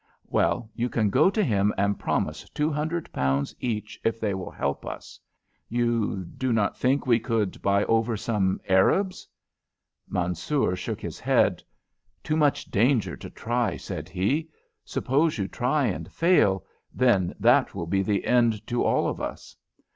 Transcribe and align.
"Well, 0.31 0.67
you 0.73 0.89
can 0.89 1.11
go 1.11 1.29
to 1.29 1.43
him 1.43 1.75
and 1.77 1.99
promise 1.99 2.49
two 2.55 2.71
hundred 2.71 3.13
pounds 3.13 3.53
each 3.59 3.99
if 4.03 4.19
they 4.19 4.33
will 4.33 4.49
help 4.49 4.83
us. 4.83 5.19
You 5.69 6.25
do 6.25 6.51
not 6.51 6.75
think 6.75 7.05
we 7.05 7.19
could 7.19 7.61
buy 7.61 7.83
over 7.85 8.17
some 8.17 8.59
Arabs?" 8.67 9.27
Mansoor 10.09 10.75
shook 10.75 11.01
his 11.01 11.19
head. 11.19 11.61
"Too 12.23 12.35
much 12.35 12.65
danger 12.65 13.15
to 13.17 13.29
try," 13.29 13.77
said 13.77 14.09
he. 14.09 14.49
"Suppose 14.83 15.37
you 15.37 15.47
try 15.47 15.85
and 15.85 16.11
fail, 16.11 16.65
then 16.91 17.35
that 17.39 17.75
will 17.75 17.85
be 17.85 18.01
the 18.01 18.25
end 18.25 18.65
to 18.65 18.83
all 18.83 19.07
of 19.07 19.21
us. 19.21 19.55